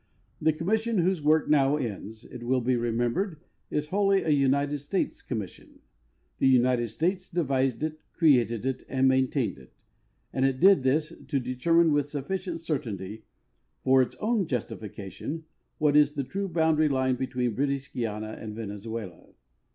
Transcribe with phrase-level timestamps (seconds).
[0.41, 5.21] The commission, whose work now ends, it will be remembered, is wholly a United States
[5.21, 5.77] commission.
[6.39, 9.73] The United States de vised it, created it, and maintained it;
[10.33, 13.25] and it did this "to deter mine with sufficient certainty,
[13.83, 15.45] for its own justification,
[15.77, 19.35] what is the true boundary' line between British Guiana and Venezuela."